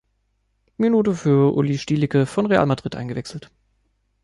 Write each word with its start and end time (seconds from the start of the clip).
Minute 0.77 1.13
für 1.13 1.55
Uli 1.55 1.77
Stielike 1.77 2.25
von 2.25 2.47
Real 2.47 2.65
Madrid 2.65 2.95
eingewechselt. 2.95 3.51